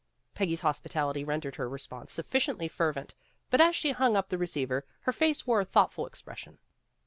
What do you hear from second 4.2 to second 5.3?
the receiver, her